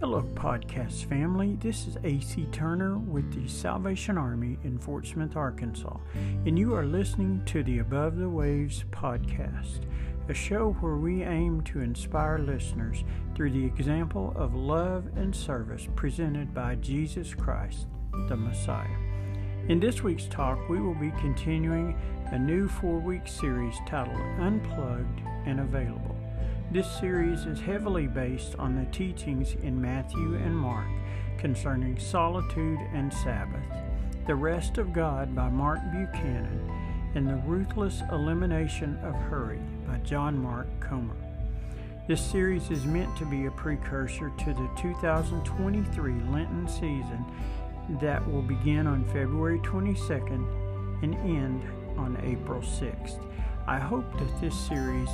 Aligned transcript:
Hello, 0.00 0.22
podcast 0.34 1.04
family. 1.08 1.56
This 1.60 1.86
is 1.86 1.96
AC 2.02 2.46
Turner 2.50 2.98
with 2.98 3.32
the 3.32 3.48
Salvation 3.48 4.18
Army 4.18 4.58
in 4.64 4.78
Fort 4.78 5.06
Smith, 5.06 5.36
Arkansas, 5.36 5.96
and 6.44 6.58
you 6.58 6.74
are 6.74 6.84
listening 6.84 7.42
to 7.46 7.62
the 7.62 7.78
Above 7.78 8.16
the 8.16 8.28
Waves 8.28 8.84
podcast, 8.90 9.86
a 10.28 10.34
show 10.34 10.72
where 10.80 10.96
we 10.96 11.22
aim 11.22 11.60
to 11.62 11.80
inspire 11.80 12.38
listeners 12.38 13.04
through 13.36 13.52
the 13.52 13.64
example 13.64 14.32
of 14.36 14.54
love 14.54 15.06
and 15.16 15.34
service 15.34 15.88
presented 15.94 16.52
by 16.52 16.74
Jesus 16.76 17.32
Christ, 17.32 17.86
the 18.28 18.36
Messiah. 18.36 18.96
In 19.68 19.78
this 19.80 20.02
week's 20.02 20.26
talk, 20.26 20.68
we 20.68 20.80
will 20.80 20.94
be 20.94 21.12
continuing 21.20 21.96
a 22.32 22.38
new 22.38 22.68
four 22.68 22.98
week 22.98 23.26
series 23.26 23.76
titled 23.86 24.20
Unplugged 24.38 25.20
and 25.46 25.60
Available. 25.60 26.16
This 26.70 26.90
series 26.98 27.44
is 27.44 27.60
heavily 27.60 28.06
based 28.06 28.56
on 28.58 28.74
the 28.74 28.90
teachings 28.90 29.54
in 29.62 29.80
Matthew 29.80 30.34
and 30.36 30.56
Mark 30.56 30.88
concerning 31.38 31.98
solitude 31.98 32.80
and 32.92 33.12
Sabbath, 33.12 33.62
The 34.26 34.34
Rest 34.34 34.78
of 34.78 34.92
God 34.92 35.36
by 35.36 35.50
Mark 35.50 35.78
Buchanan, 35.92 36.68
and 37.14 37.28
The 37.28 37.36
Ruthless 37.46 38.02
Elimination 38.10 38.98
of 39.04 39.14
Hurry 39.14 39.60
by 39.86 39.98
John 39.98 40.36
Mark 40.36 40.66
Comer. 40.80 41.14
This 42.08 42.20
series 42.20 42.70
is 42.70 42.86
meant 42.86 43.14
to 43.18 43.26
be 43.26 43.46
a 43.46 43.50
precursor 43.52 44.32
to 44.38 44.46
the 44.46 44.68
2023 44.76 46.12
Lenten 46.30 46.66
season 46.66 47.24
that 48.00 48.26
will 48.28 48.42
begin 48.42 48.86
on 48.86 49.04
February 49.06 49.60
22nd 49.60 51.02
and 51.02 51.14
end 51.14 51.62
on 51.98 52.18
April 52.24 52.62
6th. 52.62 53.22
I 53.66 53.78
hope 53.78 54.18
that 54.18 54.40
this 54.40 54.58
series 54.58 55.08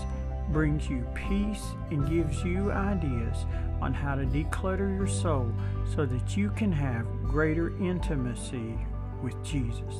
brings 0.53 0.89
you 0.89 1.07
peace 1.15 1.65
and 1.91 2.09
gives 2.09 2.43
you 2.45 2.71
ideas 2.73 3.45
on 3.81 3.95
how 3.95 4.15
to 4.15 4.25
declutter 4.25 4.97
your 4.97 5.07
soul 5.07 5.53
so 5.95 6.05
that 6.05 6.37
you 6.37 6.51
can 6.51 6.73
have 6.73 7.07
greater 7.23 7.77
intimacy 7.79 8.79
with 9.23 9.43
Jesus. 9.45 9.95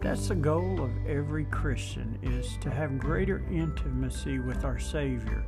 That's 0.00 0.28
the 0.28 0.34
goal 0.34 0.82
of 0.82 0.90
every 1.06 1.44
Christian 1.44 2.18
is 2.22 2.56
to 2.62 2.70
have 2.70 2.98
greater 2.98 3.44
intimacy 3.50 4.40
with 4.40 4.64
our 4.64 4.78
Savior. 4.78 5.44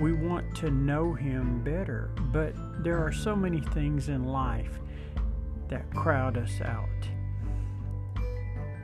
We 0.00 0.14
want 0.14 0.56
to 0.56 0.70
know 0.70 1.12
him 1.12 1.62
better, 1.62 2.10
but 2.32 2.54
there 2.82 2.98
are 2.98 3.12
so 3.12 3.36
many 3.36 3.60
things 3.60 4.08
in 4.08 4.24
life 4.24 4.80
that 5.68 5.90
crowd 5.94 6.38
us 6.38 6.60
out. 6.64 6.88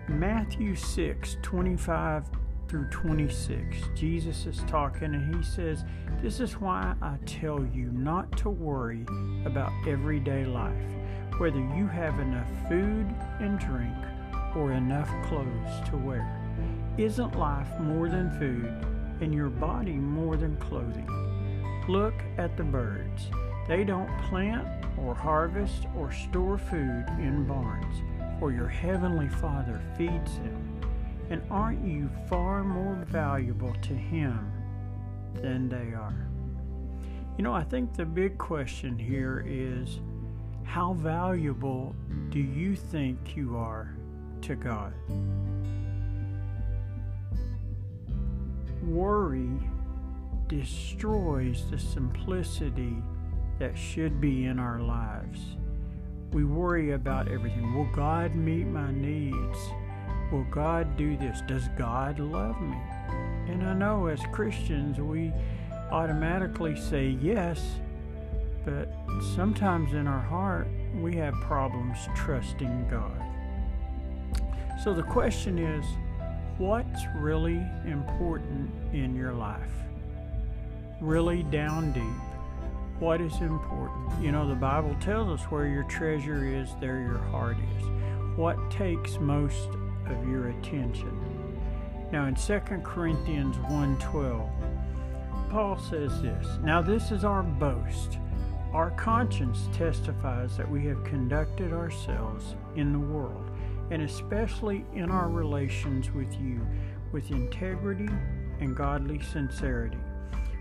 Matthew 0.09 0.75
6 0.75 1.37
25 1.43 2.25
through 2.69 2.87
26, 2.91 3.77
Jesus 3.95 4.45
is 4.45 4.63
talking 4.67 5.15
and 5.15 5.35
he 5.35 5.43
says, 5.43 5.85
This 6.21 6.39
is 6.39 6.61
why 6.61 6.95
I 7.01 7.17
tell 7.25 7.65
you 7.65 7.91
not 7.93 8.31
to 8.39 8.51
worry 8.51 9.07
about 9.47 9.73
everyday 9.87 10.45
life, 10.45 10.75
whether 11.39 11.59
you 11.59 11.87
have 11.87 12.21
enough 12.21 12.49
food 12.69 13.07
and 13.41 13.59
drink 13.59 13.97
or 14.55 14.73
enough 14.73 15.11
clothes 15.27 15.89
to 15.89 15.97
wear. 15.97 16.29
Isn't 16.99 17.39
life 17.39 17.69
more 17.81 18.09
than 18.09 18.39
food 18.39 18.71
and 19.23 19.33
your 19.33 19.49
body 19.49 19.93
more 19.93 20.37
than 20.37 20.57
clothing? 20.59 21.09
Look 21.89 22.15
at 22.37 22.57
the 22.59 22.65
birds. 22.65 23.31
They 23.67 23.85
don't 23.85 24.11
plant 24.25 24.67
or 24.99 25.15
harvest 25.15 25.87
or 25.97 26.13
store 26.13 26.59
food 26.59 27.07
in 27.19 27.47
barns, 27.47 28.03
for 28.39 28.53
your 28.53 28.69
heavenly 28.69 29.29
Father 29.29 29.81
feeds 29.97 30.37
them. 30.39 30.58
And 31.31 31.43
aren't 31.51 31.87
you 31.87 32.09
far 32.29 32.65
more 32.65 33.05
valuable 33.09 33.75
to 33.83 33.95
Him 33.95 34.51
than 35.35 35.69
they 35.69 35.95
are? 35.95 36.29
You 37.37 37.45
know, 37.45 37.53
I 37.53 37.63
think 37.63 37.95
the 37.95 38.05
big 38.05 38.39
question 38.39 38.99
here 38.99 39.45
is 39.47 40.01
how 40.65 40.95
valuable 40.95 41.95
do 42.31 42.41
you 42.41 42.75
think 42.75 43.37
you 43.37 43.57
are 43.57 43.95
to 44.43 44.55
God? 44.55 44.93
Worry 48.83 49.61
destroys 50.49 51.71
the 51.71 51.79
simplicity 51.79 52.97
that 53.59 53.77
should 53.77 54.21
be 54.21 54.47
in 54.47 54.59
our 54.59 54.81
lives. 54.81 55.41
We 56.33 56.45
worry 56.45 56.93
about 56.93 57.29
everything. 57.29 57.75
Will 57.75 57.91
God 57.93 58.35
meet 58.35 58.67
my 58.67 58.91
needs? 58.91 59.59
Will 60.31 60.45
God 60.51 60.97
do 60.97 61.17
this? 61.17 61.41
Does 61.47 61.69
God 61.77 62.19
love 62.19 62.61
me? 62.61 62.77
And 63.49 63.63
I 63.67 63.73
know 63.73 64.09
as 64.09 64.21
Christians 64.31 65.01
we 65.01 65.33
automatically 65.91 66.77
say 66.77 67.17
yes, 67.23 67.77
but 68.67 68.93
sometimes 69.35 69.95
in 69.95 70.07
our 70.07 70.21
heart 70.21 70.69
we 71.01 71.17
have 71.17 71.33
problems 71.35 71.97
trusting 72.15 72.89
God. 72.91 73.23
So 74.85 74.93
the 74.93 75.03
question 75.03 75.59
is 75.59 75.85
what's 76.59 77.03
really 77.17 77.65
important 77.87 78.71
in 78.93 79.17
your 79.17 79.33
life? 79.33 79.73
Really 81.01 81.43
down 81.45 81.93
deep. 81.93 82.03
What 83.01 83.21
is 83.23 83.35
important? 83.41 84.23
You 84.23 84.33
know, 84.33 84.47
the 84.47 84.55
Bible 84.55 84.95
tells 85.01 85.41
us 85.41 85.47
where 85.47 85.67
your 85.67 85.85
treasure 85.85 86.45
is, 86.45 86.69
there 86.81 87.01
your 87.01 87.19
heart 87.19 87.57
is. 87.79 87.85
What 88.37 88.71
takes 88.71 89.19
most 89.19 89.69
of 90.11 90.29
your 90.29 90.49
attention. 90.49 91.13
Now 92.11 92.27
in 92.27 92.37
2 92.37 92.85
Corinthians 92.85 93.59
1:12, 93.69 94.49
Paul 95.51 95.79
says 95.79 96.23
this, 96.23 96.59
"Now 96.63 96.81
this 96.83 97.11
is 97.11 97.25
our 97.25 97.43
boast. 97.43 98.19
Our 98.73 98.91
conscience 98.93 99.69
testifies 99.73 100.57
that 100.57 100.71
we 100.71 100.85
have 100.87 101.03
conducted 101.05 101.73
ourselves 101.73 102.55
in 102.77 102.93
the 102.93 102.99
world, 102.99 103.51
and 103.91 104.03
especially 104.03 104.85
in 104.95 105.11
our 105.11 105.29
relations 105.29 106.13
with 106.13 106.39
you, 106.41 106.61
with 107.13 107.31
integrity 107.31 108.11
and 108.61 108.77
godly 108.77 109.21
sincerity. 109.21 109.99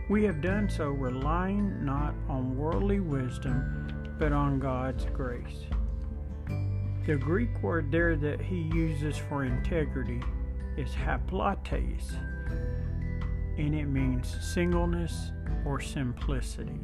We 0.09 0.23
have 0.23 0.39
done 0.39 0.69
so 0.69 0.89
relying 0.89 1.83
not 1.83 2.13
on 2.29 2.55
worldly 2.55 3.01
wisdom, 3.01 3.87
but 4.17 4.31
on 4.31 4.59
God's 4.59 5.05
grace." 5.07 5.67
The 7.07 7.15
Greek 7.15 7.63
word 7.63 7.89
there 7.89 8.17
that 8.17 8.41
he 8.41 8.63
uses 8.73 9.15
for 9.15 9.45
integrity 9.45 10.21
is 10.75 10.89
haplotes, 10.89 12.11
and 13.57 13.73
it 13.73 13.85
means 13.85 14.35
singleness 14.45 15.31
or 15.63 15.79
simplicity. 15.79 16.81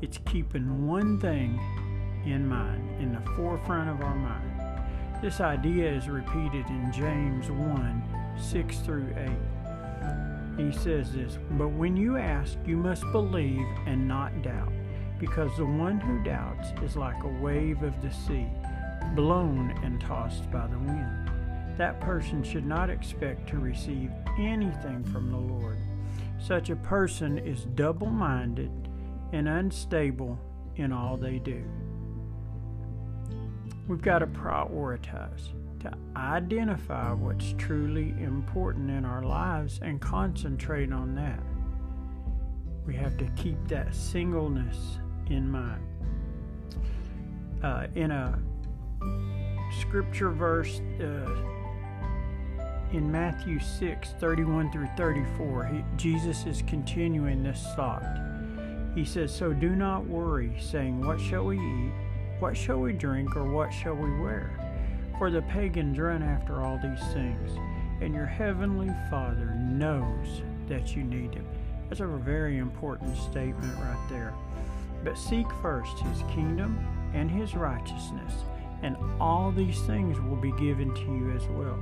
It's 0.00 0.18
keeping 0.26 0.88
one 0.88 1.20
thing 1.20 1.60
in 2.26 2.44
mind, 2.48 3.00
in 3.00 3.12
the 3.12 3.20
forefront 3.36 3.88
of 3.88 4.00
our 4.00 4.16
mind. 4.16 5.22
This 5.22 5.40
idea 5.40 5.92
is 5.92 6.08
repeated 6.08 6.66
in 6.66 6.90
James 6.92 7.48
1 7.48 8.02
6 8.36 8.78
through 8.78 9.14
8. 9.16 9.30
He 10.58 10.72
says 10.72 11.12
this, 11.12 11.38
But 11.52 11.68
when 11.68 11.96
you 11.96 12.16
ask, 12.16 12.58
you 12.66 12.76
must 12.76 13.04
believe 13.12 13.64
and 13.86 14.08
not 14.08 14.42
doubt, 14.42 14.72
because 15.20 15.56
the 15.56 15.64
one 15.64 16.00
who 16.00 16.24
doubts 16.24 16.70
is 16.82 16.96
like 16.96 17.22
a 17.22 17.40
wave 17.40 17.84
of 17.84 18.02
the 18.02 18.10
sea 18.10 18.48
blown 19.14 19.70
and 19.82 20.00
tossed 20.00 20.50
by 20.50 20.66
the 20.66 20.78
wind. 20.78 21.30
That 21.78 22.00
person 22.00 22.42
should 22.42 22.66
not 22.66 22.90
expect 22.90 23.48
to 23.48 23.58
receive 23.58 24.10
anything 24.38 25.04
from 25.04 25.30
the 25.30 25.38
Lord. 25.38 25.78
Such 26.38 26.70
a 26.70 26.76
person 26.76 27.38
is 27.38 27.64
double 27.74 28.10
minded 28.10 28.70
and 29.32 29.48
unstable 29.48 30.38
in 30.76 30.92
all 30.92 31.16
they 31.16 31.38
do. 31.38 31.64
We've 33.88 34.02
got 34.02 34.20
to 34.20 34.26
prioritize, 34.26 35.48
to 35.80 35.92
identify 36.16 37.12
what's 37.12 37.54
truly 37.58 38.14
important 38.20 38.90
in 38.90 39.04
our 39.04 39.22
lives 39.22 39.80
and 39.82 40.00
concentrate 40.00 40.92
on 40.92 41.14
that. 41.16 41.42
We 42.86 42.94
have 42.96 43.16
to 43.18 43.26
keep 43.36 43.56
that 43.68 43.94
singleness 43.94 44.98
in 45.28 45.50
mind. 45.50 45.82
Uh, 47.62 47.86
in 47.94 48.10
a 48.10 48.38
scripture 49.80 50.30
verse 50.30 50.80
uh, 51.00 51.52
in 52.92 53.10
Matthew 53.10 53.58
6 53.58 54.14
31 54.18 54.70
through 54.70 54.88
34. 54.96 55.66
He, 55.66 55.84
Jesus 55.96 56.46
is 56.46 56.62
continuing 56.66 57.42
this 57.42 57.64
thought. 57.74 58.04
He 58.94 59.04
says, 59.04 59.34
So 59.34 59.52
do 59.52 59.70
not 59.70 60.06
worry, 60.06 60.52
saying, 60.60 61.04
What 61.04 61.20
shall 61.20 61.44
we 61.44 61.58
eat? 61.58 61.92
What 62.38 62.56
shall 62.56 62.80
we 62.80 62.92
drink? 62.92 63.36
Or 63.36 63.44
what 63.44 63.70
shall 63.70 63.94
we 63.94 64.10
wear? 64.20 64.58
For 65.18 65.30
the 65.30 65.42
pagans 65.42 65.98
run 65.98 66.22
after 66.22 66.62
all 66.62 66.78
these 66.82 67.12
things, 67.12 67.52
and 68.00 68.14
your 68.14 68.26
heavenly 68.26 68.90
Father 69.10 69.54
knows 69.56 70.42
that 70.68 70.94
you 70.96 71.04
need 71.04 71.32
them. 71.32 71.46
That's 71.88 72.00
a 72.00 72.06
very 72.06 72.58
important 72.58 73.16
statement 73.16 73.74
right 73.78 74.06
there. 74.08 74.34
But 75.04 75.18
seek 75.18 75.46
first 75.60 75.98
his 75.98 76.22
kingdom 76.34 76.78
and 77.14 77.30
his 77.30 77.54
righteousness 77.54 78.32
and 78.82 78.96
all 79.20 79.50
these 79.50 79.80
things 79.82 80.20
will 80.20 80.36
be 80.36 80.52
given 80.52 80.92
to 80.94 81.00
you 81.00 81.30
as 81.32 81.46
well. 81.46 81.78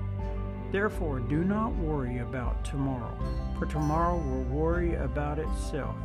Therefore, 0.70 1.19
do 1.20 1.43
not 1.43 1.75
worry 1.75 2.19
about 2.19 2.64
tomorrow, 2.64 3.17
for 3.58 3.67
tomorrow 3.67 4.17
will 4.17 4.44
worry 4.44 4.94
about 4.94 5.38
itself. 5.38 5.97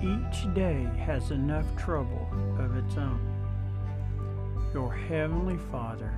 Each 0.00 0.54
day 0.54 0.88
has 1.04 1.30
enough 1.30 1.66
trouble 1.76 2.28
of 2.58 2.76
its 2.76 2.96
own. 2.96 3.20
Your 4.72 4.92
Heavenly 4.92 5.58
Father 5.70 6.12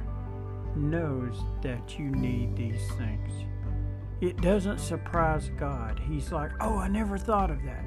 knows 0.77 1.37
that 1.63 1.99
you 1.99 2.07
need 2.07 2.57
these 2.57 2.87
things. 2.93 3.33
It 4.21 4.41
doesn't 4.41 4.79
surprise 4.79 5.51
God. 5.59 6.01
He's 6.09 6.33
like, 6.33 6.51
oh, 6.61 6.79
I 6.79 6.89
never 6.89 7.19
thought 7.19 7.51
of 7.51 7.63
that. 7.65 7.85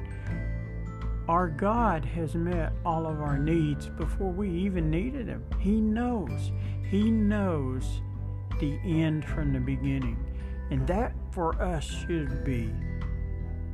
Our 1.27 1.49
God 1.49 2.05
has 2.05 2.35
met 2.35 2.71
all 2.85 3.05
of 3.05 3.19
our 3.19 3.37
needs 3.37 3.87
before 3.87 4.31
we 4.31 4.49
even 4.49 4.89
needed 4.89 5.27
Him. 5.27 5.43
He 5.59 5.81
knows. 5.81 6.53
He 6.89 7.11
knows 7.11 8.01
the 8.61 8.79
end 8.85 9.25
from 9.25 9.51
the 9.51 9.59
beginning. 9.59 10.17
And 10.71 10.87
that 10.87 11.13
for 11.31 11.61
us 11.61 11.83
should 11.83 12.45
be 12.45 12.73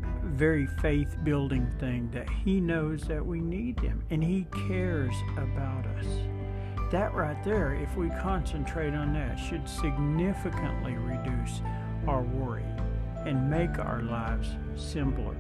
a 0.03 0.25
very 0.25 0.65
faith 0.81 1.15
building 1.23 1.69
thing 1.79 2.09
that 2.11 2.27
He 2.27 2.59
knows 2.59 3.03
that 3.03 3.23
we 3.23 3.39
need 3.39 3.79
Him 3.79 4.03
and 4.09 4.23
He 4.23 4.47
cares 4.67 5.13
about 5.38 5.85
us. 5.85 6.07
That 6.91 7.13
right 7.13 7.41
there, 7.44 7.75
if 7.75 7.95
we 7.95 8.09
concentrate 8.21 8.95
on 8.95 9.13
that, 9.13 9.35
should 9.38 9.69
significantly 9.69 10.94
reduce 10.94 11.61
our 12.07 12.23
worry 12.23 12.65
and 13.27 13.47
make 13.47 13.77
our 13.77 14.01
lives 14.01 14.50
simpler. 14.75 15.35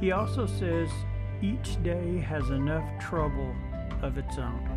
He 0.00 0.12
also 0.12 0.46
says 0.46 0.88
each 1.42 1.82
day 1.82 2.18
has 2.20 2.50
enough 2.50 2.84
trouble 3.00 3.54
of 4.02 4.18
its 4.18 4.38
own. 4.38 4.76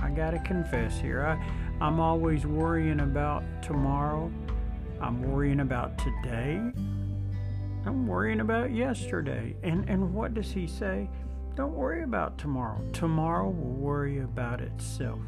I 0.00 0.10
got 0.10 0.30
to 0.32 0.38
confess 0.40 0.98
here, 0.98 1.24
I, 1.24 1.84
I'm 1.84 1.98
always 1.98 2.46
worrying 2.46 3.00
about 3.00 3.42
tomorrow. 3.62 4.30
I'm 5.00 5.22
worrying 5.22 5.60
about 5.60 5.98
today. 5.98 6.60
I'm 7.86 8.06
worrying 8.06 8.40
about 8.40 8.72
yesterday. 8.72 9.56
And, 9.62 9.88
and 9.88 10.14
what 10.14 10.34
does 10.34 10.52
he 10.52 10.66
say? 10.66 11.08
Don't 11.56 11.74
worry 11.74 12.02
about 12.02 12.38
tomorrow. 12.38 12.80
Tomorrow 12.92 13.50
will 13.50 13.74
worry 13.74 14.20
about 14.20 14.60
itself. 14.60 15.20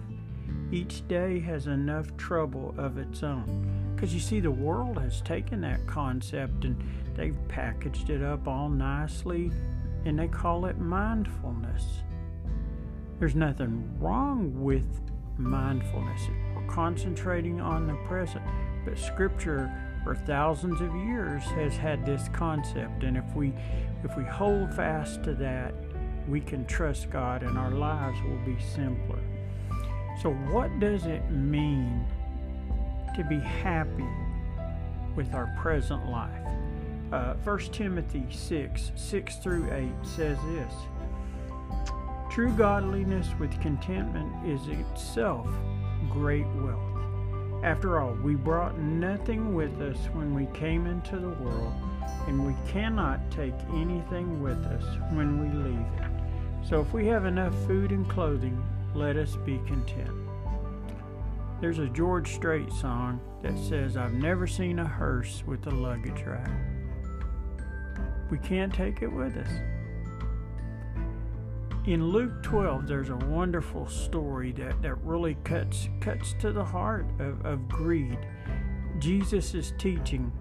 Each 0.73 1.07
day 1.07 1.41
has 1.41 1.67
enough 1.67 2.17
trouble 2.17 2.75
of 2.79 2.99
its 2.99 3.23
own. 3.23 3.86
Because 3.97 4.13
you 4.13 4.21
see, 4.21 4.41
the 4.41 4.51
world 4.51 4.99
has 4.99 5.23
taken 5.23 5.63
that 5.63 5.87
concept 5.87 6.67
and 6.67 6.77
they've 7.15 7.37
packaged 7.49 8.11
it 8.11 8.23
up 8.23 8.47
all 8.47 8.69
nicely 8.69 9.51
and 10.05 10.19
they 10.19 10.29
call 10.29 10.67
it 10.67 10.77
mindfulness. 10.77 12.03
There's 13.19 13.35
nothing 13.35 13.99
wrong 13.99 14.53
with 14.63 14.85
mindfulness. 15.39 16.21
We're 16.55 16.67
concentrating 16.67 17.59
on 17.59 17.87
the 17.87 17.95
present. 18.07 18.45
But 18.85 18.99
Scripture, 18.99 19.73
for 20.05 20.15
thousands 20.15 20.83
of 20.83 20.95
years, 20.95 21.43
has 21.45 21.75
had 21.79 22.05
this 22.05 22.29
concept, 22.35 23.03
and 23.03 23.17
if 23.17 23.25
we 23.35 23.55
if 24.05 24.15
we 24.15 24.25
hold 24.25 24.75
fast 24.75 25.25
to 25.25 25.35
that, 25.37 25.75
we 26.29 26.41
can 26.41 26.67
trust 26.67 27.11
God, 27.11 27.43
and 27.43 27.59
our 27.59 27.71
lives 27.71 28.19
will 28.23 28.39
be 28.45 28.61
simpler. 28.63 29.19
So, 30.23 30.31
what 30.51 30.79
does 30.79 31.07
it 31.07 31.29
mean 31.31 32.07
to 33.17 33.25
be 33.25 33.39
happy 33.39 34.07
with 35.17 35.35
our 35.35 35.53
present 35.61 36.09
life? 36.09 36.47
Uh, 37.13 37.35
1 37.45 37.59
Timothy 37.73 38.27
6 38.31 38.93
6 38.95 39.37
through 39.37 39.73
8 39.73 39.89
says 40.03 40.39
this 40.47 40.73
True 42.31 42.53
godliness 42.53 43.29
with 43.39 43.59
contentment 43.61 44.31
is 44.47 44.61
itself 44.69 45.49
great 46.11 46.47
wealth. 46.57 47.65
After 47.65 47.99
all, 47.99 48.13
we 48.23 48.35
brought 48.35 48.79
nothing 48.79 49.55
with 49.55 49.81
us 49.81 49.97
when 50.13 50.35
we 50.35 50.47
came 50.59 50.87
into 50.87 51.19
the 51.19 51.31
world, 51.31 51.73
and 52.27 52.47
we 52.47 52.55
cannot 52.71 53.21
take 53.31 53.55
anything 53.73 54.43
with 54.43 54.63
us 54.67 54.85
when 55.13 55.41
we 55.41 55.71
leave 55.71 56.03
it. 56.03 56.69
So 56.69 56.81
if 56.81 56.93
we 56.93 57.07
have 57.07 57.25
enough 57.25 57.55
food 57.67 57.93
and 57.93 58.09
clothing, 58.09 58.63
let 58.95 59.17
us 59.17 59.37
be 59.37 59.59
content. 59.67 60.26
There's 61.59 61.79
a 61.79 61.87
George 61.87 62.35
Strait 62.35 62.71
song 62.71 63.19
that 63.43 63.59
says, 63.59 63.97
I've 63.97 64.13
never 64.13 64.47
seen 64.47 64.79
a 64.79 64.87
hearse 64.87 65.43
with 65.47 65.67
a 65.67 65.71
luggage 65.71 66.23
rack. 66.23 66.51
We 68.31 68.39
can't 68.39 68.75
take 68.75 69.01
it 69.01 69.09
with 69.09 69.37
us. 69.37 69.49
In 71.87 72.09
Luke 72.09 72.43
12, 72.43 72.87
there's 72.87 73.09
a 73.09 73.17
wonderful 73.17 73.87
story 73.87 74.53
that, 74.53 74.83
that 74.83 74.97
really 74.97 75.37
cuts, 75.45 75.89
cuts 76.01 76.35
to 76.41 76.53
the 76.53 76.65
heart 76.65 77.07
of, 77.21 77.47
of 77.47 77.69
greed. 77.69 78.19
Jesus 78.99 79.55
is 79.55 79.73
teaching, 79.79 80.33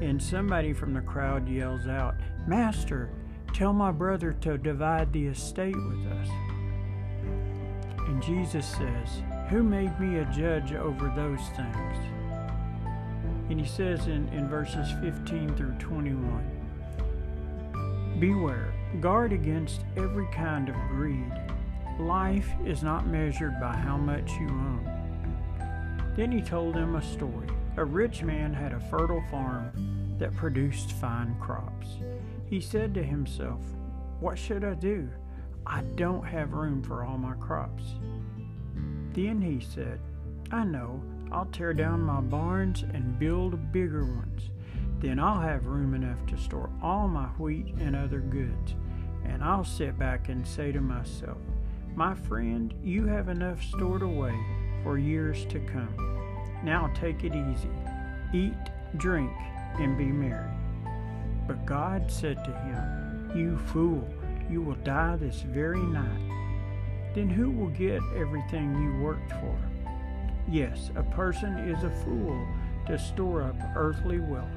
and 0.00 0.22
somebody 0.22 0.72
from 0.72 0.94
the 0.94 1.00
crowd 1.00 1.48
yells 1.48 1.88
out, 1.88 2.14
Master, 2.46 3.10
tell 3.52 3.72
my 3.72 3.90
brother 3.90 4.32
to 4.32 4.56
divide 4.56 5.12
the 5.12 5.26
estate 5.26 5.76
with 5.76 6.06
us. 6.06 6.53
And 8.06 8.22
Jesus 8.22 8.66
says, 8.66 9.22
Who 9.48 9.62
made 9.62 9.98
me 9.98 10.18
a 10.18 10.24
judge 10.26 10.72
over 10.72 11.12
those 11.16 11.40
things? 11.56 11.96
And 13.50 13.60
he 13.60 13.66
says 13.66 14.06
in, 14.06 14.28
in 14.28 14.48
verses 14.48 14.90
15 15.00 15.54
through 15.54 15.74
21 15.78 16.50
Beware 18.18 18.72
Guard 19.00 19.32
against 19.32 19.80
every 19.96 20.26
kind 20.32 20.68
of 20.68 20.76
greed. 20.88 21.32
Life 21.98 22.48
is 22.64 22.82
not 22.82 23.06
measured 23.06 23.60
by 23.60 23.74
how 23.74 23.96
much 23.96 24.30
you 24.32 24.48
own. 24.48 26.12
Then 26.16 26.30
he 26.30 26.40
told 26.40 26.74
them 26.74 26.94
a 26.94 27.02
story. 27.02 27.48
A 27.76 27.84
rich 27.84 28.22
man 28.22 28.54
had 28.54 28.72
a 28.72 28.78
fertile 28.78 29.24
farm 29.30 29.72
that 30.18 30.34
produced 30.36 30.92
fine 30.92 31.34
crops. 31.40 31.96
He 32.48 32.60
said 32.60 32.94
to 32.94 33.02
himself, 33.02 33.60
What 34.20 34.38
should 34.38 34.64
I 34.64 34.74
do? 34.74 35.08
I 35.66 35.82
don't 35.96 36.24
have 36.24 36.52
room 36.52 36.82
for 36.82 37.04
all 37.04 37.18
my 37.18 37.34
crops. 37.34 37.84
Then 39.12 39.40
he 39.40 39.60
said, 39.60 40.00
I 40.50 40.64
know, 40.64 41.02
I'll 41.32 41.46
tear 41.46 41.72
down 41.72 42.00
my 42.00 42.20
barns 42.20 42.82
and 42.82 43.18
build 43.18 43.72
bigger 43.72 44.04
ones. 44.04 44.50
Then 45.00 45.18
I'll 45.18 45.40
have 45.40 45.66
room 45.66 45.94
enough 45.94 46.24
to 46.26 46.36
store 46.36 46.70
all 46.82 47.08
my 47.08 47.26
wheat 47.38 47.74
and 47.78 47.96
other 47.96 48.20
goods 48.20 48.74
and 49.24 49.42
I'll 49.42 49.64
sit 49.64 49.98
back 49.98 50.28
and 50.28 50.46
say 50.46 50.72
to 50.72 50.80
myself, 50.80 51.38
My 51.94 52.14
friend, 52.14 52.74
you 52.82 53.06
have 53.06 53.28
enough 53.28 53.62
stored 53.62 54.02
away 54.02 54.38
for 54.82 54.98
years 54.98 55.44
to 55.46 55.60
come. 55.60 55.94
Now 56.62 56.90
take 56.94 57.24
it 57.24 57.34
easy. 57.34 57.70
Eat, 58.32 58.52
drink, 58.96 59.32
and 59.78 59.96
be 59.96 60.04
merry. 60.06 60.50
But 61.46 61.66
God 61.66 62.10
said 62.10 62.44
to 62.44 62.52
him, 62.52 63.32
You 63.34 63.58
fool, 63.72 64.08
you 64.50 64.62
will 64.62 64.76
die 64.76 65.16
this 65.16 65.42
very 65.42 65.80
night. 65.80 67.12
Then 67.14 67.28
who 67.28 67.50
will 67.50 67.70
get 67.70 68.02
everything 68.16 68.82
you 68.82 69.02
worked 69.02 69.30
for? 69.30 69.56
Yes, 70.48 70.90
a 70.96 71.02
person 71.02 71.56
is 71.70 71.82
a 71.84 71.90
fool 71.90 72.46
to 72.86 72.98
store 72.98 73.42
up 73.42 73.56
earthly 73.76 74.18
wealth, 74.18 74.48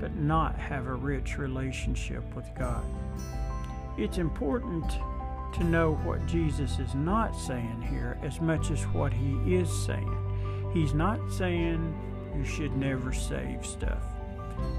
but 0.00 0.14
not 0.16 0.56
have 0.58 0.86
a 0.86 0.94
rich 0.94 1.38
relationship 1.38 2.22
with 2.34 2.46
God. 2.58 2.84
It's 3.98 4.18
important 4.18 4.84
to 5.54 5.64
know 5.64 5.94
what 6.04 6.26
Jesus 6.26 6.78
is 6.78 6.94
not 6.94 7.34
saying 7.34 7.82
here 7.90 8.18
as 8.22 8.40
much 8.40 8.70
as 8.70 8.82
what 8.84 9.12
he 9.12 9.54
is 9.54 9.70
saying. 9.84 10.70
He's 10.72 10.94
not 10.94 11.18
saying 11.32 11.94
you 12.36 12.44
should 12.44 12.76
never 12.76 13.12
save 13.12 13.66
stuff. 13.66 14.02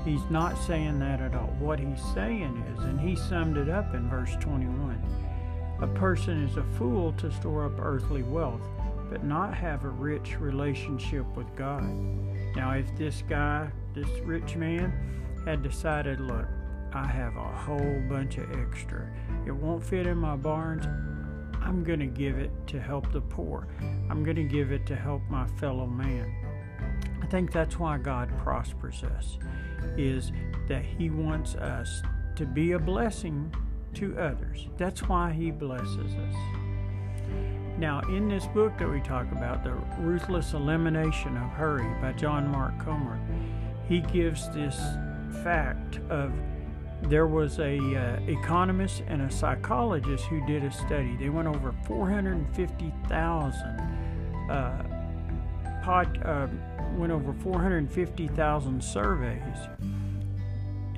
He's 0.06 0.24
not 0.30 0.58
saying 0.58 1.00
that 1.00 1.22
at 1.22 1.36
all. 1.36 1.54
What 1.60 1.80
he's 1.80 2.02
saying 2.14 2.64
is, 2.76 2.84
and 2.86 3.00
he 3.00 3.16
summed 3.16 3.58
it 3.58 3.70
up 3.70 3.94
in 3.94 4.10
verse 4.10 4.36
21 4.40 5.02
a 5.82 5.88
person 5.88 6.44
is 6.44 6.58
a 6.58 6.64
fool 6.78 7.14
to 7.14 7.32
store 7.32 7.66
up 7.66 7.80
earthly 7.80 8.22
wealth, 8.22 8.62
but 9.10 9.24
not 9.24 9.54
have 9.54 9.86
a 9.86 9.90
rich 9.90 10.38
relationship 10.38 11.26
with 11.38 11.56
God. 11.56 11.84
Now, 12.54 12.72
if 12.72 12.98
this 12.98 13.24
guy, 13.30 13.72
this 13.94 14.10
rich 14.26 14.58
man, 14.58 14.92
had 15.46 15.64
decided, 15.64 16.20
look, 16.20 16.46
I 16.92 17.06
have 17.06 17.38
a 17.38 17.44
whole 17.44 18.02
bunch 18.10 18.38
of 18.38 18.52
extra. 18.60 19.10
It 19.46 19.52
won't 19.52 19.82
fit 19.84 20.06
in 20.06 20.18
my 20.18 20.36
barns. 20.36 20.86
I'm 21.62 21.84
going 21.86 22.00
to 22.00 22.08
give 22.08 22.38
it 22.38 22.52
to 22.68 22.80
help 22.80 23.12
the 23.14 23.22
poor. 23.22 23.68
I'm 24.10 24.24
going 24.24 24.36
to 24.36 24.44
give 24.44 24.74
it 24.74 24.86
to 24.88 24.98
help 24.98 25.22
my 25.30 25.48
fellow 25.60 25.88
man. 25.88 26.36
Think 27.30 27.52
that's 27.52 27.78
why 27.78 27.98
God 27.98 28.30
prospers 28.40 29.04
us 29.04 29.38
is 29.98 30.32
that 30.68 30.84
he 30.84 31.10
wants 31.10 31.56
us 31.56 32.02
to 32.36 32.46
be 32.46 32.72
a 32.72 32.80
blessing 32.80 33.54
to 33.96 34.18
others. 34.18 34.68
That's 34.78 35.02
why 35.08 35.32
he 35.32 35.52
blesses 35.52 36.14
us. 36.16 36.36
Now, 37.78 38.02
in 38.10 38.28
this 38.28 38.46
book 38.48 38.78
that 38.78 38.90
we 38.90 39.00
talk 39.02 39.32
about, 39.32 39.64
The 39.64 39.74
Ruthless 40.00 40.54
Elimination 40.54 41.38
of 41.38 41.50
Hurry 41.52 41.88
by 42.02 42.12
John 42.14 42.48
Mark 42.50 42.78
Comer, 42.80 43.20
he 43.88 44.02
gives 44.02 44.50
this 44.50 44.78
fact 45.44 46.00
of 46.10 46.34
there 47.04 47.28
was 47.28 47.60
a 47.60 47.78
uh, 47.78 48.20
economist 48.28 49.04
and 49.08 49.22
a 49.22 49.32
psychologist 49.32 50.26
who 50.26 50.46
did 50.46 50.64
a 50.64 50.72
study. 50.72 51.16
They 51.18 51.30
went 51.30 51.48
over 51.48 51.74
450,000 51.86 53.62
uh, 54.50 54.84
pod 55.82 56.22
uh, 56.26 56.48
went 56.98 57.12
over 57.12 57.34
450,000 57.34 58.84
surveys 58.84 59.58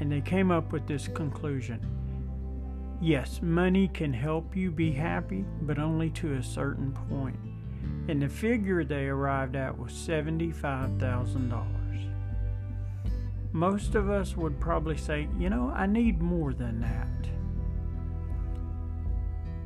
and 0.02 0.12
they 0.12 0.22
came 0.22 0.52
up 0.52 0.74
with 0.74 0.88
this 0.88 1.08
conclusion. 1.08 1.80
Yes, 3.00 3.40
money 3.42 3.88
can 3.88 4.12
help 4.12 4.54
you 4.56 4.72
be 4.72 4.92
happy, 4.92 5.46
but 5.62 5.78
only 5.78 6.10
to 6.12 6.34
a 6.34 6.44
certain 6.44 6.92
point. 7.10 7.38
And 8.08 8.22
the 8.22 8.28
figure 8.28 8.84
they 8.84 9.08
arrived 9.08 9.56
at 9.56 9.78
was 9.78 9.92
$75,000. 9.92 11.66
Most 13.54 13.96
of 13.96 14.10
us 14.10 14.36
would 14.36 14.60
probably 14.60 14.98
say, 14.98 15.28
you 15.38 15.52
know, 15.52 15.72
I 15.76 15.86
need 15.86 16.22
more 16.22 16.54
than 16.54 16.82
that. 16.82 17.08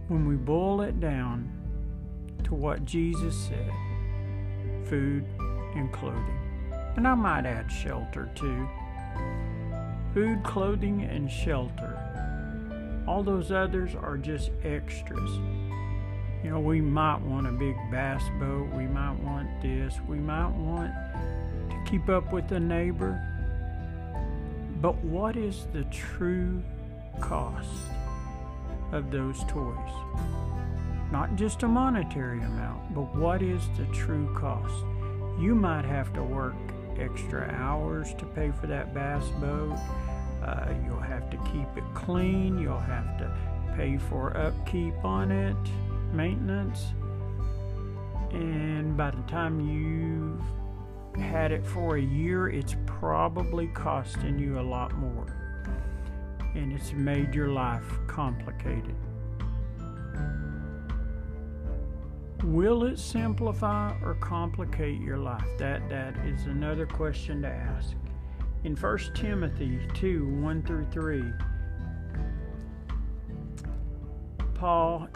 When 0.09 0.27
we 0.27 0.35
boil 0.35 0.81
it 0.81 0.99
down 0.99 1.49
to 2.43 2.53
what 2.53 2.83
Jesus 2.83 3.35
said 3.35 3.71
food 4.85 5.25
and 5.75 5.91
clothing, 5.91 6.39
and 6.95 7.07
I 7.07 7.15
might 7.15 7.45
add 7.45 7.71
shelter 7.71 8.29
too. 8.35 8.67
Food, 10.13 10.43
clothing, 10.43 11.03
and 11.03 11.29
shelter. 11.29 13.03
All 13.07 13.21
those 13.21 13.51
others 13.51 13.95
are 13.95 14.17
just 14.17 14.51
extras. 14.63 15.29
You 16.43 16.51
know, 16.51 16.59
we 16.59 16.81
might 16.81 17.21
want 17.21 17.47
a 17.47 17.51
big 17.51 17.75
bass 17.91 18.23
boat, 18.39 18.69
we 18.73 18.87
might 18.87 19.19
want 19.19 19.49
this, 19.61 19.95
we 20.07 20.17
might 20.17 20.51
want 20.51 20.91
to 21.69 21.91
keep 21.91 22.07
up 22.09 22.31
with 22.31 22.47
the 22.47 22.59
neighbor. 22.59 23.21
But 24.81 24.95
what 25.03 25.35
is 25.37 25.67
the 25.73 25.83
true 25.85 26.61
cost? 27.19 27.69
of 28.91 29.11
those 29.11 29.43
toys. 29.45 29.75
Not 31.11 31.35
just 31.35 31.63
a 31.63 31.67
monetary 31.67 32.41
amount, 32.41 32.93
but 32.93 33.13
what 33.15 33.41
is 33.41 33.61
the 33.77 33.85
true 33.93 34.33
cost? 34.35 34.73
You 35.39 35.55
might 35.55 35.85
have 35.85 36.13
to 36.13 36.23
work 36.23 36.55
extra 36.97 37.49
hours 37.51 38.13
to 38.15 38.25
pay 38.25 38.51
for 38.51 38.67
that 38.67 38.93
bass 38.93 39.23
boat. 39.41 39.77
Uh, 40.43 40.73
you'll 40.85 40.99
have 40.99 41.29
to 41.29 41.37
keep 41.51 41.67
it 41.75 41.83
clean. 41.93 42.57
You'll 42.57 42.77
have 42.77 43.17
to 43.17 43.37
pay 43.75 43.97
for 43.97 44.35
upkeep 44.37 44.95
on 45.03 45.31
it, 45.31 45.55
maintenance. 46.13 46.93
And 48.31 48.95
by 48.95 49.11
the 49.11 49.21
time 49.23 49.59
you've 49.59 51.21
had 51.21 51.51
it 51.51 51.65
for 51.65 51.97
a 51.97 52.01
year, 52.01 52.49
it's 52.49 52.75
probably 52.85 53.67
costing 53.67 54.37
you 54.37 54.59
a 54.59 54.61
lot 54.61 54.93
more 54.95 55.45
and 56.55 56.71
it's 56.71 56.93
made 56.93 57.35
your 57.35 57.49
life 57.49 57.83
complicated. 58.07 58.95
Will 62.45 62.83
it 62.83 62.99
simplify 62.99 63.95
or 64.03 64.13
complicate 64.15 65.01
your 65.01 65.17
life? 65.17 65.47
That 65.57 65.89
that 65.89 66.15
is 66.25 66.45
another 66.45 66.85
question 66.85 67.41
to 67.41 67.47
ask. 67.47 67.95
In 68.63 68.75
1 68.75 68.97
Timothy 69.15 69.79
2 69.95 70.27
1 70.41 70.63
through 70.63 70.85
3, 70.91 71.23
Paul 74.53 75.07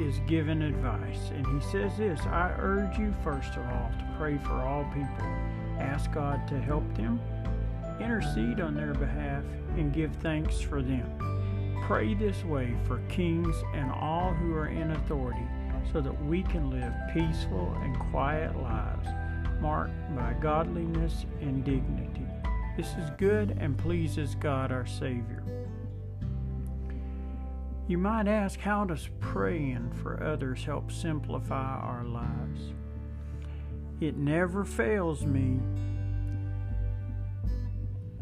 is 0.00 0.18
given 0.26 0.62
advice, 0.62 1.30
and 1.30 1.46
he 1.46 1.70
says 1.70 1.96
this 1.96 2.20
I 2.22 2.54
urge 2.58 2.98
you, 2.98 3.14
first 3.22 3.56
of 3.56 3.64
all, 3.66 3.90
to 3.98 4.14
pray 4.18 4.36
for 4.38 4.54
all 4.54 4.84
people. 4.92 5.26
Ask 5.78 6.12
God 6.12 6.46
to 6.48 6.60
help 6.60 6.84
them 6.96 7.20
intercede 8.00 8.60
on 8.60 8.74
their 8.74 8.94
behalf, 8.94 9.44
and 9.76 9.92
give 9.92 10.12
thanks 10.16 10.60
for 10.60 10.82
them. 10.82 11.08
Pray 11.86 12.14
this 12.14 12.44
way 12.44 12.74
for 12.86 12.98
kings 13.08 13.54
and 13.74 13.90
all 13.92 14.32
who 14.32 14.54
are 14.54 14.68
in 14.68 14.90
authority, 14.92 15.46
so 15.92 16.00
that 16.00 16.24
we 16.24 16.42
can 16.42 16.70
live 16.70 16.92
peaceful 17.12 17.74
and 17.82 17.98
quiet 18.10 18.56
lives, 18.56 19.08
marked 19.60 20.14
by 20.14 20.34
godliness 20.40 21.26
and 21.40 21.64
dignity. 21.64 22.26
This 22.76 22.88
is 22.94 23.10
good 23.18 23.56
and 23.60 23.76
pleases 23.76 24.34
God 24.34 24.72
our 24.72 24.86
Savior. 24.86 25.42
You 27.88 27.98
might 27.98 28.28
ask, 28.28 28.60
how 28.60 28.84
does 28.84 29.08
praying 29.18 29.92
for 30.02 30.22
others 30.22 30.64
help 30.64 30.92
simplify 30.92 31.80
our 31.80 32.04
lives? 32.04 32.72
It 34.00 34.16
never 34.16 34.64
fails 34.64 35.24
me 35.24 35.60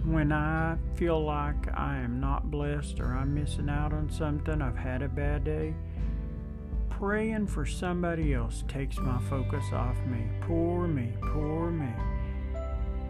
when 0.04 0.32
I 0.32 0.76
feel 0.94 1.22
like 1.22 1.72
I 1.74 1.98
am 1.98 2.18
not 2.18 2.50
blessed 2.50 2.98
or 3.00 3.14
I'm 3.14 3.34
missing 3.34 3.68
out 3.68 3.92
on 3.92 4.08
something, 4.08 4.62
I've 4.62 4.76
had 4.76 5.02
a 5.02 5.08
bad 5.08 5.44
day, 5.44 5.74
praying 6.98 7.46
for 7.46 7.64
somebody 7.64 8.34
else 8.34 8.64
takes 8.66 8.98
my 8.98 9.18
focus 9.30 9.64
off 9.72 9.96
me. 10.06 10.26
Poor 10.40 10.88
me, 10.88 11.12
poor 11.32 11.70
me. 11.70 11.92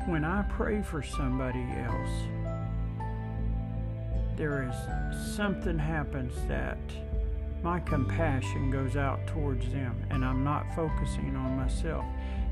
When 0.07 0.25
I 0.27 0.43
pray 0.51 0.83
for 0.83 1.03
somebody 1.03 1.65
else, 1.87 2.11
there 4.37 4.69
is 4.69 5.35
something 5.35 5.79
happens 5.79 6.35
that 6.49 6.79
my 7.63 7.81
compassion 7.81 8.71
goes 8.71 8.97
out 8.97 9.27
towards 9.27 9.67
them 9.73 9.97
and 10.11 10.23
I'm 10.23 10.45
not 10.45 10.67
focusing 10.77 11.35
on 11.35 11.57
myself. 11.57 12.05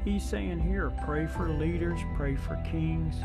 He's 0.04 0.24
saying 0.24 0.60
here, 0.60 0.90
pray 1.04 1.26
for 1.26 1.50
leaders, 1.50 2.00
pray 2.16 2.36
for 2.36 2.56
kings 2.70 3.16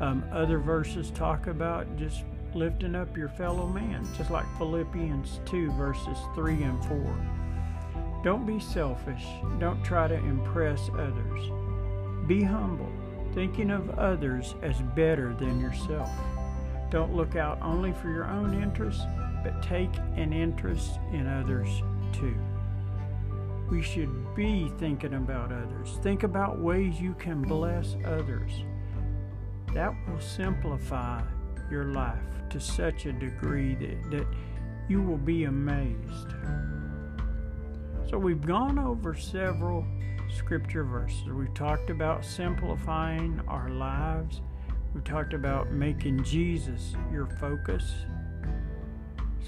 um, 0.00 0.24
other 0.32 0.58
verses 0.58 1.10
talk 1.10 1.46
about 1.46 1.96
just 1.96 2.24
lifting 2.52 2.94
up 2.94 3.16
your 3.16 3.28
fellow 3.28 3.68
man, 3.68 4.06
just 4.16 4.30
like 4.30 4.44
Philippians 4.58 5.40
2, 5.46 5.72
verses 5.72 6.18
3 6.34 6.62
and 6.62 6.84
4. 6.86 7.33
Don't 8.24 8.46
be 8.46 8.58
selfish. 8.58 9.22
Don't 9.58 9.84
try 9.84 10.08
to 10.08 10.14
impress 10.14 10.88
others. 10.88 11.50
Be 12.26 12.42
humble, 12.42 12.90
thinking 13.34 13.70
of 13.70 13.98
others 13.98 14.54
as 14.62 14.80
better 14.96 15.34
than 15.34 15.60
yourself. 15.60 16.08
Don't 16.90 17.14
look 17.14 17.36
out 17.36 17.58
only 17.60 17.92
for 17.92 18.08
your 18.08 18.24
own 18.24 18.62
interests, 18.62 19.04
but 19.42 19.62
take 19.62 19.94
an 20.16 20.32
interest 20.32 20.98
in 21.12 21.26
others 21.26 21.68
too. 22.14 22.34
We 23.70 23.82
should 23.82 24.34
be 24.34 24.72
thinking 24.78 25.14
about 25.14 25.52
others. 25.52 25.98
Think 26.02 26.22
about 26.22 26.58
ways 26.58 26.98
you 26.98 27.12
can 27.18 27.42
bless 27.42 27.94
others. 28.06 28.52
That 29.74 29.92
will 30.08 30.20
simplify 30.20 31.20
your 31.70 31.84
life 31.92 32.48
to 32.48 32.58
such 32.58 33.04
a 33.04 33.12
degree 33.12 33.74
that, 33.74 34.10
that 34.12 34.26
you 34.88 35.02
will 35.02 35.18
be 35.18 35.44
amazed. 35.44 36.28
So, 38.08 38.18
we've 38.18 38.44
gone 38.44 38.78
over 38.78 39.14
several 39.14 39.84
scripture 40.36 40.84
verses. 40.84 41.24
We've 41.24 41.54
talked 41.54 41.90
about 41.90 42.24
simplifying 42.24 43.40
our 43.48 43.68
lives, 43.70 44.40
we've 44.94 45.04
talked 45.04 45.32
about 45.32 45.72
making 45.72 46.22
Jesus 46.22 46.94
your 47.12 47.26
focus. 47.26 47.92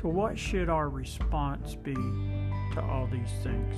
So, 0.01 0.09
what 0.09 0.39
should 0.39 0.69
our 0.69 0.89
response 0.89 1.75
be 1.75 1.95
to 1.95 2.83
all 2.83 3.09
these 3.11 3.33
things? 3.43 3.75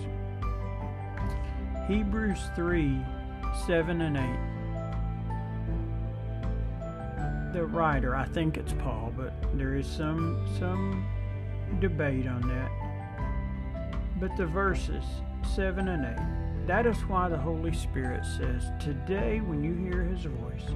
Hebrews 1.89 2.41
3 2.55 2.99
7 3.67 4.01
and 4.01 4.17
8 4.17 4.59
the 7.53 7.65
writer, 7.65 8.15
I 8.15 8.27
think 8.27 8.57
it's 8.57 8.75
Paul, 8.75 9.13
but 9.17 9.33
there 9.55 9.75
is 9.75 9.87
some 9.87 10.47
some 10.59 11.07
debate 11.81 12.27
on 12.27 12.47
that. 12.49 12.88
But 14.21 14.37
the 14.37 14.47
verses 14.47 15.05
7 15.55 15.89
and 15.89 16.05
8, 16.65 16.67
that 16.67 16.87
is 16.87 16.97
why 17.07 17.29
the 17.29 17.39
Holy 17.39 17.73
Spirit 17.73 18.25
says, 18.25 18.71
Today, 18.81 19.41
when 19.41 19.63
you 19.63 19.75
hear 19.75 20.03
his 20.03 20.25
voice, 20.25 20.75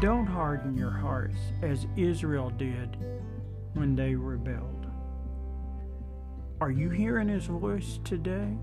don't 0.00 0.26
harden 0.26 0.76
your 0.76 0.90
hearts 0.90 1.38
as 1.62 1.86
Israel 1.96 2.50
did 2.50 2.96
when 3.74 3.94
they 3.94 4.14
rebelled. 4.14 4.86
Are 6.60 6.70
you 6.70 6.90
hearing 6.90 7.28
his 7.28 7.46
voice 7.46 8.00
today? 8.04 8.56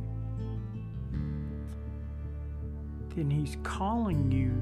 Then 3.15 3.30
he's 3.30 3.58
calling 3.63 4.32
you 4.32 4.53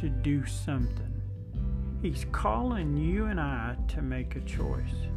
to 0.00 0.08
do 0.08 0.44
something. 0.46 1.22
He's 2.02 2.26
calling 2.32 2.96
you 2.96 3.26
and 3.26 3.40
I 3.40 3.76
to 3.88 4.02
make 4.02 4.36
a 4.36 4.40
choice. 4.40 5.13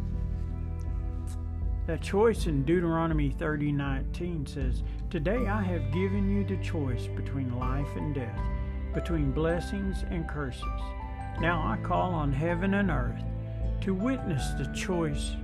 That 1.87 2.01
choice 2.01 2.47
in 2.47 2.65
Deuteronomy 2.65 3.29
30:19 3.29 4.45
says, 4.45 4.83
"Today 5.09 5.47
I 5.47 5.63
have 5.63 5.93
given 5.93 6.29
you 6.29 6.43
the 6.43 6.61
choice 6.61 7.07
between 7.07 7.57
life 7.57 7.95
and 7.95 8.13
death, 8.13 8.41
between 8.93 9.31
blessings 9.31 10.03
and 10.11 10.27
curses. 10.27 10.81
Now 11.39 11.65
I 11.65 11.77
call 11.77 12.13
on 12.13 12.33
heaven 12.33 12.73
and 12.73 12.91
earth 12.91 13.23
to 13.79 13.93
witness 13.93 14.51
the 14.55 14.69
choice 14.73 15.37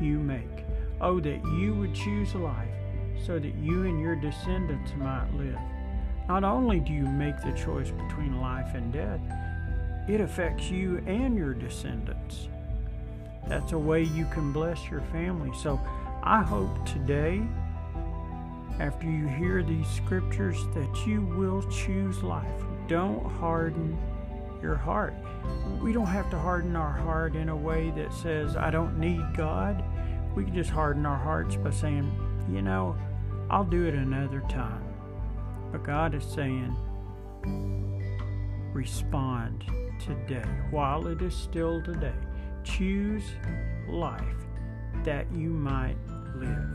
you 0.00 0.18
make. 0.18 0.64
Oh, 1.00 1.20
that 1.20 1.44
you 1.60 1.74
would 1.74 1.94
choose 1.94 2.34
life 2.34 2.74
so 3.16 3.38
that 3.38 3.54
you 3.54 3.84
and 3.84 4.00
your 4.00 4.16
descendants 4.16 4.92
might 4.96 5.32
live. 5.34 5.60
Not 6.26 6.42
only 6.42 6.80
do 6.80 6.92
you 6.92 7.06
make 7.06 7.40
the 7.40 7.52
choice 7.52 7.92
between 7.92 8.40
life 8.40 8.74
and 8.74 8.92
death, 8.92 9.20
it 10.08 10.20
affects 10.20 10.72
you 10.72 10.98
and 11.06 11.36
your 11.36 11.54
descendants. 11.54 12.48
That's 13.48 13.72
a 13.72 13.78
way 13.78 14.02
you 14.02 14.26
can 14.26 14.52
bless 14.52 14.90
your 14.90 15.02
family. 15.12 15.50
So 15.56 15.80
I 16.22 16.42
hope 16.42 16.84
today 16.86 17.42
after 18.80 19.06
you 19.06 19.28
hear 19.28 19.62
these 19.62 19.86
scriptures 19.88 20.58
that 20.74 21.06
you 21.06 21.22
will 21.22 21.62
choose 21.70 22.22
life. 22.22 22.64
Don't 22.88 23.24
harden 23.24 23.98
your 24.62 24.76
heart. 24.76 25.14
We 25.80 25.92
don't 25.92 26.06
have 26.06 26.30
to 26.30 26.38
harden 26.38 26.74
our 26.74 26.92
heart 26.92 27.36
in 27.36 27.50
a 27.50 27.56
way 27.56 27.90
that 27.90 28.12
says, 28.12 28.56
I 28.56 28.70
don't 28.70 28.98
need 28.98 29.22
God. 29.36 29.84
We 30.34 30.44
can 30.44 30.54
just 30.54 30.70
harden 30.70 31.04
our 31.06 31.18
hearts 31.18 31.56
by 31.56 31.70
saying, 31.70 32.10
you 32.50 32.62
know, 32.62 32.96
I'll 33.50 33.64
do 33.64 33.84
it 33.84 33.94
another 33.94 34.40
time. 34.48 34.82
But 35.70 35.84
God 35.84 36.14
is 36.14 36.24
saying, 36.24 36.74
respond 38.72 39.64
today 40.04 40.48
while 40.70 41.06
it 41.06 41.20
is 41.22 41.34
still 41.34 41.82
today. 41.82 42.14
Choose 42.64 43.24
life 43.88 44.22
that 45.04 45.30
you 45.32 45.50
might 45.50 45.96
live. 46.34 46.68